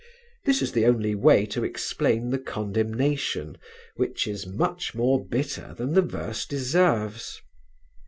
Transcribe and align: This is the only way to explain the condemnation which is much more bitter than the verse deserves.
This 0.45 0.63
is 0.63 0.71
the 0.71 0.87
only 0.87 1.13
way 1.13 1.45
to 1.45 1.63
explain 1.63 2.31
the 2.31 2.39
condemnation 2.39 3.55
which 3.97 4.25
is 4.25 4.47
much 4.47 4.95
more 4.95 5.23
bitter 5.23 5.75
than 5.77 5.93
the 5.93 6.01
verse 6.01 6.47
deserves. 6.47 7.39